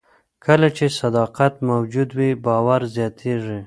[0.45, 3.59] کله چې صداقت موجود وي، باور زیاتېږي.